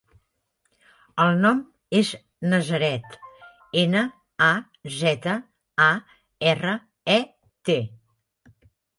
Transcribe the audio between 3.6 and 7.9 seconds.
ena, a, zeta, a, erra, e, te.